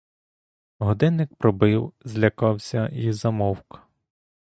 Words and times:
Годинник 0.79 1.35
пробив, 1.35 1.93
злякався 2.05 2.89
й 2.93 3.11
змовк. 3.13 3.81